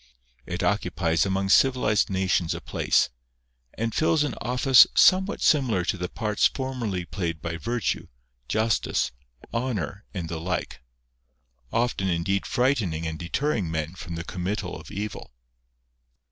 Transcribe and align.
It 0.47 0.63
occupies 0.63 1.27
among 1.27 1.49
civilised 1.49 2.09
nations 2.09 2.55
a 2.55 2.59
place, 2.59 3.11
and 3.75 3.93
fills 3.93 4.23
an 4.23 4.33
office 4.41 4.87
somewhat 4.95 5.43
similar 5.43 5.85
to 5.85 5.95
the 5.95 6.09
parts 6.09 6.47
formerly 6.47 7.05
played 7.05 7.39
by 7.39 7.57
virtue, 7.57 8.07
justice, 8.47 9.11
honour, 9.53 10.05
and 10.11 10.27
the 10.27 10.39
like, 10.39 10.81
often 11.71 12.07
indeed 12.09 12.47
frightening 12.47 13.05
and 13.05 13.19
deterring 13.19 13.69
men 13.69 13.93
from 13.93 14.15
the 14.15 14.23
committal 14.23 14.75
of 14.75 14.89
evil. 14.89 15.33